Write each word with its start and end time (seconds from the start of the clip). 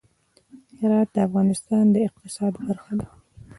هرات 0.79 1.07
د 1.13 1.17
افغانستان 1.27 1.83
د 1.91 1.95
اقتصاد 2.07 2.53
برخه 2.65 2.93
ده. 2.99 3.07